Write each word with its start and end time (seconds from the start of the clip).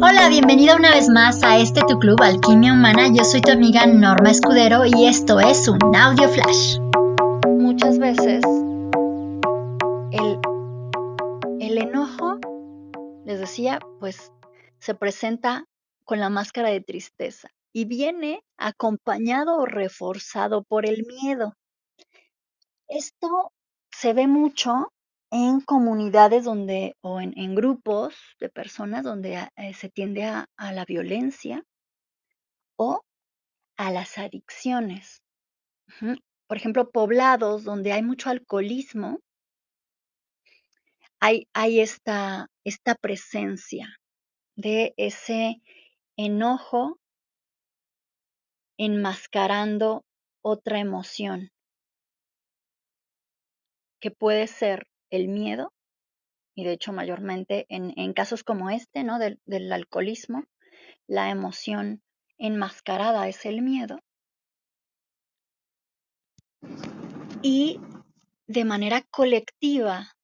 Hola, 0.00 0.28
bienvenida 0.28 0.76
una 0.76 0.90
vez 0.90 1.08
más 1.08 1.42
a 1.42 1.58
este 1.58 1.80
tu 1.86 1.98
club 1.98 2.20
Alquimia 2.22 2.72
Humana. 2.72 3.08
Yo 3.12 3.22
soy 3.24 3.40
tu 3.40 3.50
amiga 3.52 3.86
Norma 3.86 4.30
Escudero 4.30 4.84
y 4.86 5.06
esto 5.06 5.40
es 5.40 5.68
un 5.68 5.78
audio 5.94 6.28
flash. 6.28 6.78
Muchas 7.46 7.98
veces 7.98 8.42
el, 10.12 10.38
el 11.60 11.78
enojo, 11.78 12.38
les 13.24 13.40
decía, 13.40 13.78
pues 14.00 14.32
se 14.78 14.94
presenta 14.94 15.64
con 16.04 16.18
la 16.18 16.30
máscara 16.30 16.70
de 16.70 16.80
tristeza 16.80 17.50
y 17.72 17.84
viene 17.84 18.42
acompañado 18.56 19.58
o 19.58 19.66
reforzado 19.66 20.64
por 20.64 20.86
el 20.86 21.04
miedo. 21.06 21.54
Esto 22.88 23.52
se 23.90 24.12
ve 24.12 24.26
mucho 24.26 24.93
en 25.34 25.60
comunidades 25.62 26.44
donde 26.44 26.96
o 27.00 27.20
en, 27.20 27.56
grupos 27.56 28.14
de 28.38 28.48
personas 28.48 29.02
donde 29.02 29.50
eh, 29.56 29.74
se 29.74 29.88
tiende 29.88 30.22
a, 30.22 30.46
la 30.56 30.84
violencia 30.84 31.64
o 32.76 33.02
a 33.76 33.90
las 33.90 34.16
adicciones. 34.16 35.24
Por 36.46 36.56
ejemplo, 36.56 36.88
poblados 36.92 37.64
donde 37.64 37.90
hay 37.90 38.04
mucho 38.04 38.30
alcoholismo, 38.30 39.18
hay, 41.18 41.48
hay 41.52 41.80
esta, 41.80 42.48
esta 42.62 42.94
presencia 42.94 43.88
de 44.54 44.94
ese 44.96 45.60
enojo 46.16 47.00
enmascarando 48.78 50.04
otra 50.42 50.78
emoción, 50.78 51.50
que 54.00 54.12
puede 54.12 54.46
ser 54.46 54.86
el 55.10 55.28
miedo, 55.28 55.72
y 56.54 56.64
de 56.64 56.72
hecho 56.72 56.92
mayormente 56.92 57.66
en, 57.68 58.12
casos 58.12 58.44
como 58.44 58.70
este, 58.70 59.04
¿no? 59.04 59.18
Del, 59.18 59.40
del 59.44 59.72
alcoholismo, 59.72 60.44
la 61.06 61.30
emoción 61.30 62.02
enmascarada 62.38 63.28
es 63.28 63.44
el 63.44 63.62
miedo. 63.62 64.00
Y 67.42 67.80
de 68.46 68.64
manera 68.64 69.02
colectiva 69.10 70.14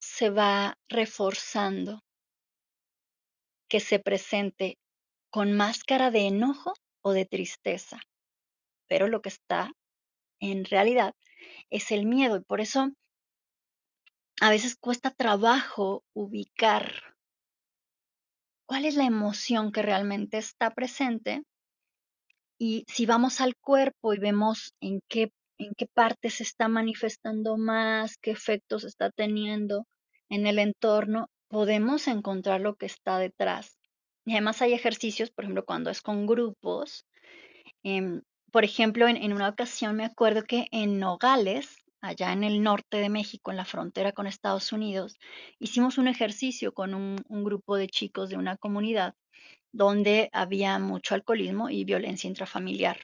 se 0.00 0.30
va 0.30 0.78
reforzando 0.88 2.02
que 3.68 3.80
se 3.80 3.98
presente 3.98 4.78
con 5.30 5.52
máscara 5.52 6.10
de 6.10 6.26
enojo 6.26 6.74
o 7.02 7.12
de 7.12 7.24
tristeza. 7.24 8.00
Pero 8.86 9.08
lo 9.08 9.22
que 9.22 9.30
está 9.30 9.70
en 10.40 10.64
realidad 10.64 11.14
es 11.70 11.90
el 11.90 12.04
miedo 12.04 12.36
y 12.36 12.40
por 12.40 12.60
eso 12.60 12.90
a 14.40 14.50
veces 14.50 14.76
cuesta 14.76 15.10
trabajo 15.10 16.04
ubicar 16.14 16.92
cuál 18.66 18.84
es 18.84 18.96
la 18.96 19.04
emoción 19.04 19.72
que 19.72 19.82
realmente 19.82 20.38
está 20.38 20.70
presente 20.70 21.42
y 22.58 22.84
si 22.86 23.06
vamos 23.06 23.40
al 23.40 23.56
cuerpo 23.56 24.14
y 24.14 24.18
vemos 24.18 24.72
en 24.80 25.00
qué, 25.08 25.32
en 25.58 25.72
qué 25.76 25.86
parte 25.92 26.30
se 26.30 26.44
está 26.44 26.68
manifestando 26.68 27.56
más, 27.56 28.18
qué 28.18 28.30
efectos 28.30 28.84
está 28.84 29.10
teniendo 29.10 29.86
en 30.28 30.46
el 30.46 30.60
entorno, 30.60 31.28
podemos 31.48 32.06
encontrar 32.06 32.60
lo 32.60 32.76
que 32.76 32.86
está 32.86 33.18
detrás. 33.18 33.78
Y 34.24 34.32
además 34.32 34.62
hay 34.62 34.74
ejercicios, 34.74 35.32
por 35.32 35.44
ejemplo, 35.44 35.64
cuando 35.64 35.90
es 35.90 36.00
con 36.02 36.26
grupos. 36.26 37.04
Em, 37.82 38.22
por 38.52 38.64
ejemplo, 38.64 39.08
en, 39.08 39.32
una 39.32 39.48
ocasión 39.48 39.96
me 39.96 40.04
acuerdo 40.04 40.44
que 40.44 40.68
en 40.70 41.00
Nogales, 41.00 41.84
allá 42.02 42.32
en 42.32 42.44
el 42.44 42.62
norte 42.62 42.98
de 42.98 43.08
México, 43.08 43.50
en 43.50 43.56
la 43.56 43.64
frontera 43.64 44.12
con 44.12 44.26
Estados 44.26 44.72
Unidos, 44.72 45.18
hicimos 45.58 45.98
un 45.98 46.08
ejercicio 46.08 46.74
con 46.74 46.94
un, 46.94 47.16
grupo 47.44 47.76
de 47.76 47.88
chicos 47.88 48.28
de 48.28 48.36
una 48.36 48.56
comunidad 48.56 49.14
donde 49.72 50.28
había 50.32 50.78
mucho 50.78 51.14
alcoholismo 51.14 51.70
y 51.70 51.84
violencia 51.84 52.28
intrafamiliar, 52.28 52.98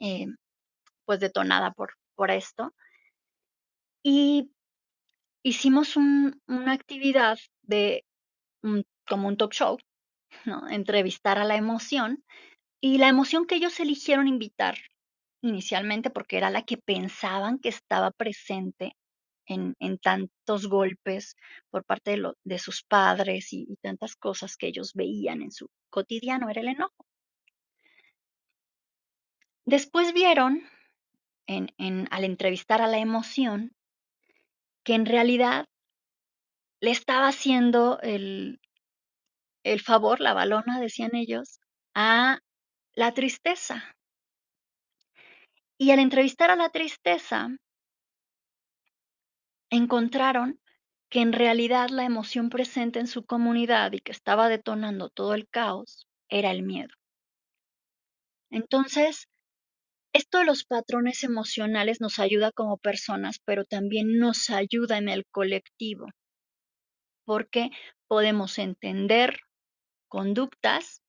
eh, 0.00 0.26
pues 1.04 1.20
detonada 1.20 1.72
por, 1.72 1.94
por 2.16 2.30
esto. 2.30 2.74
Y 4.02 4.50
hicimos 5.42 5.96
una 5.96 6.72
actividad 6.72 7.38
de 7.62 8.04
como 9.06 9.28
un 9.28 9.36
talk 9.36 9.52
show, 9.52 9.78
entrevistar 10.70 11.38
a 11.38 11.44
la 11.44 11.56
emoción, 11.56 12.24
y 12.80 12.98
la 12.98 13.08
emoción 13.08 13.46
que 13.46 13.56
ellos 13.56 13.78
eligieron 13.80 14.26
invitar 14.26 14.76
inicialmente 15.44 16.10
porque 16.10 16.36
era 16.38 16.50
la 16.50 16.62
que 16.62 16.78
pensaban 16.78 17.58
que 17.58 17.68
estaba 17.68 18.10
presente 18.10 18.96
en, 19.46 19.98
tantos 19.98 20.68
golpes 20.68 21.36
por 21.70 21.84
parte 21.84 22.12
de, 22.12 22.32
de 22.44 22.58
sus 22.58 22.82
padres 22.82 23.52
y, 23.52 23.76
tantas 23.82 24.16
cosas 24.16 24.56
que 24.56 24.68
ellos 24.68 24.92
veían 24.94 25.42
en 25.42 25.52
su 25.52 25.68
cotidiano, 25.90 26.48
era 26.48 26.62
el 26.62 26.68
enojo. 26.68 27.06
Después 29.66 30.12
vieron, 30.14 30.62
en, 31.46 32.08
al 32.10 32.24
entrevistar 32.24 32.80
a 32.80 32.86
la 32.86 32.98
emoción, 32.98 33.76
que 34.82 34.94
en 34.94 35.06
realidad 35.06 35.66
le 36.80 36.90
estaba 36.90 37.28
haciendo 37.28 37.98
el, 38.00 38.60
el 39.62 39.80
favor, 39.80 40.20
la 40.20 40.34
balona, 40.34 40.80
decían 40.80 41.14
ellos, 41.14 41.60
a 41.94 42.40
la 42.94 43.12
tristeza. 43.12 43.94
Y 45.76 45.90
al 45.90 45.98
entrevistar 45.98 46.50
a 46.50 46.56
la 46.56 46.70
tristeza, 46.70 47.48
encontraron 49.70 50.60
que 51.10 51.20
en 51.20 51.32
realidad 51.32 51.90
la 51.90 52.04
emoción 52.04 52.48
presente 52.48 53.00
en 53.00 53.08
su 53.08 53.24
comunidad 53.24 53.92
y 53.92 53.98
que 53.98 54.12
estaba 54.12 54.48
detonando 54.48 55.10
todo 55.10 55.34
el 55.34 55.48
caos 55.48 56.06
era 56.28 56.52
el 56.52 56.62
miedo. 56.62 56.94
Entonces, 58.50 59.28
esto 60.12 60.38
de 60.38 60.44
los 60.44 60.62
patrones 60.64 61.24
emocionales 61.24 62.00
nos 62.00 62.20
ayuda 62.20 62.52
como 62.52 62.76
personas, 62.76 63.40
pero 63.44 63.64
también 63.64 64.18
nos 64.18 64.50
ayuda 64.50 64.96
en 64.98 65.08
el 65.08 65.26
colectivo, 65.26 66.06
porque 67.24 67.70
podemos 68.06 68.58
entender 68.58 69.40
conductas 70.08 71.02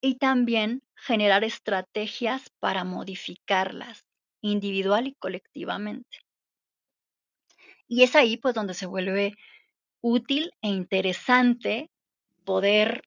y 0.00 0.16
también 0.16 0.82
generar 0.94 1.44
estrategias 1.44 2.50
para 2.60 2.84
modificarlas 2.84 4.05
individual 4.40 5.06
y 5.08 5.14
colectivamente. 5.14 6.18
Y 7.88 8.02
es 8.02 8.16
ahí 8.16 8.36
pues 8.36 8.54
donde 8.54 8.74
se 8.74 8.86
vuelve 8.86 9.34
útil 10.00 10.52
e 10.62 10.68
interesante 10.68 11.90
poder 12.44 13.02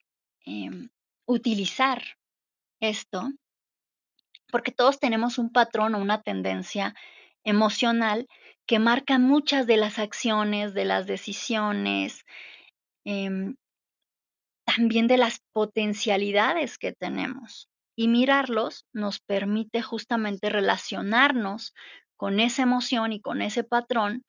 em, 0.46 0.90
utilizar 1.26 2.02
esto, 2.80 3.30
porque 4.52 4.72
todos 4.72 5.00
tenemos 5.00 5.38
un 5.38 5.52
patrón 5.52 5.96
o 5.96 6.00
una 6.00 6.22
tendencia 6.22 6.96
emocional 7.44 8.28
que 8.66 8.80
marca 8.80 9.18
muchas 9.18 9.68
de 9.68 9.78
las 9.78 10.00
acciones, 10.00 10.74
de 10.74 10.86
las 10.86 11.08
decisiones, 11.08 12.26
em, 13.06 13.56
también 14.66 15.08
de 15.08 15.18
las 15.18 15.40
potencialidades 15.52 16.78
que 16.78 16.94
tenemos. 16.94 17.70
Y 18.00 18.08
mirarlos 18.08 18.86
nos 18.94 19.20
permite 19.20 19.82
justamente 19.82 20.50
relacionarnos 20.50 21.74
con 22.16 22.40
esa 22.40 22.62
emoción 22.62 23.12
y 23.12 23.20
con 23.20 23.42
ese 23.42 23.66
patrón 23.66 24.24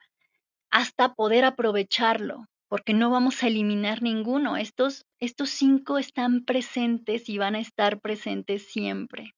hasta 0.72 1.14
poder 1.14 1.44
aprovecharlo, 1.44 2.46
porque 2.66 2.94
no 2.94 3.10
vamos 3.10 3.44
a 3.44 3.46
eliminar 3.46 4.02
ninguno. 4.02 4.56
Estos, 4.56 5.06
estos 5.20 5.50
cinco 5.50 5.98
están 5.98 6.44
presentes 6.44 7.28
y 7.28 7.38
van 7.38 7.54
a 7.54 7.60
estar 7.60 8.00
presentes 8.00 8.66
siempre, 8.66 9.36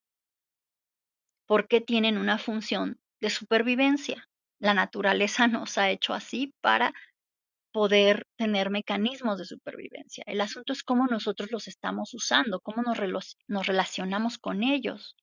porque 1.45 1.83
tienen 1.83 2.17
una 2.17 2.39
función 2.39 2.99
de 3.21 3.29
supervivencia. 3.29 4.31
La 4.59 4.73
naturaleza 4.73 5.47
nos 5.47 5.77
ha 5.77 5.91
hecho 5.91 6.15
así 6.15 6.55
para 6.63 6.95
poder 7.73 8.27
tener 8.37 8.71
mecanismos 8.71 9.39
de 9.39 9.47
supervivencia. 9.47 10.23
El 10.27 10.41
asunto 10.41 10.73
es 10.73 10.83
cómo 10.83 11.07
nosotros 11.07 11.51
los 11.51 11.69
estamos 11.69 12.15
usando, 12.15 12.61
cómo 12.61 12.83
nos, 12.83 13.67
relacionamos 13.67 14.39
con 14.39 14.63
ellos. 14.63 15.17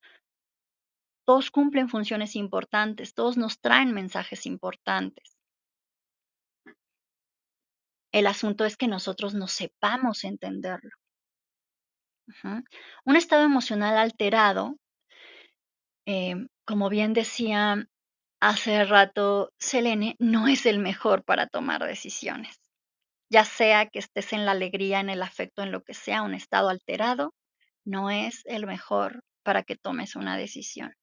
Todos 1.26 1.52
cumplen 1.52 1.90
funciones 1.90 2.36
importantes, 2.36 3.14
todos 3.14 3.38
nos 3.38 3.60
traen 3.60 3.94
mensajes 3.94 4.46
importantes. 4.46 5.38
El 8.12 8.26
asunto 8.26 8.66
es 8.66 8.76
que 8.76 8.88
nosotros 8.88 9.36
no 9.36 9.48
sepamos 9.48 10.24
entenderlo. 10.24 10.92
Un 13.06 13.16
estado 13.16 13.44
emocional 13.44 13.98
alterado, 13.98 14.76
eh, 16.08 16.36
como 16.66 16.90
bien 16.90 17.14
decía 17.14 17.88
hace 18.40 18.86
rato 18.86 19.52
Selene, 19.60 20.16
no 20.20 20.48
es 20.48 20.66
el 20.66 20.80
mejor 20.80 21.24
para 21.24 21.48
tomar 21.48 21.86
decisiones. 21.86 22.60
Ya 23.30 23.46
sea 23.46 23.86
que 23.88 24.00
estés 24.00 24.34
en 24.34 24.46
la 24.46 24.52
alegría, 24.52 25.00
en 25.00 25.10
el 25.10 25.22
afecto, 25.22 25.62
en 25.62 25.72
lo 25.72 25.84
que 25.84 25.94
sea, 25.94 26.24
un 26.24 26.34
estado 26.34 26.70
alterado, 26.70 27.34
no 27.86 28.10
es 28.10 28.42
el 28.46 28.66
mejor 28.66 29.24
para 29.44 29.64
que 29.64 29.76
tomes 29.76 30.16
una 30.16 30.38
decisión. 30.38 30.94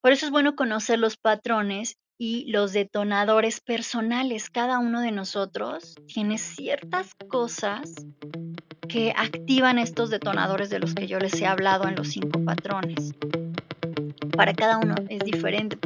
Por 0.00 0.12
eso 0.12 0.26
es 0.26 0.32
bueno 0.32 0.54
conocer 0.54 0.98
los 0.98 1.16
patrones 1.16 1.96
y 2.18 2.50
los 2.50 2.72
detonadores 2.72 3.60
personales. 3.60 4.50
Cada 4.50 4.78
uno 4.78 5.00
de 5.00 5.12
nosotros 5.12 5.94
tiene 6.06 6.38
ciertas 6.38 7.14
cosas 7.28 7.94
que 8.88 9.12
activan 9.16 9.78
estos 9.78 10.10
detonadores 10.10 10.70
de 10.70 10.78
los 10.78 10.94
que 10.94 11.06
yo 11.06 11.18
les 11.18 11.40
he 11.40 11.46
hablado 11.46 11.88
en 11.88 11.96
los 11.96 12.08
cinco 12.08 12.42
patrones. 12.44 13.12
Para 14.38 14.54
cada 14.54 14.78
uno 14.78 14.94
es 15.08 15.18
diferente. 15.24 15.76